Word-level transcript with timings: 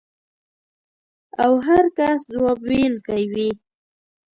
او 1.43 1.53
هر 1.67 1.85
کس 1.97 2.19
ځواب 2.33 2.59
ویونکی 2.69 3.23
وي. 3.33 3.49